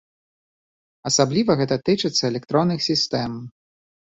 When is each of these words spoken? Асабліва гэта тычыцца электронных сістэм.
Асабліва 1.09 1.51
гэта 1.61 1.75
тычыцца 1.91 2.23
электронных 2.31 2.79
сістэм. 2.89 3.31